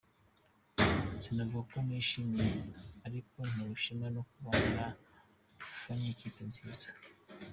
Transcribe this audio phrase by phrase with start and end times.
[1.23, 2.45] Sinavuga ko nishimye
[3.07, 6.89] ariko ntewe ishema no kuba narafannye ikipe nziza.”